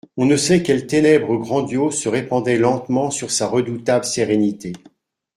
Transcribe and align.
On 0.17 0.25
ne 0.25 0.35
sait 0.35 0.63
quelles 0.63 0.87
ténèbres 0.87 1.37
grandioses 1.37 2.01
se 2.01 2.09
répandaient 2.09 2.57
lentement 2.57 3.11
sur 3.11 3.29
sa 3.29 3.45
redoutable 3.47 4.03
sérénité. 4.03 4.73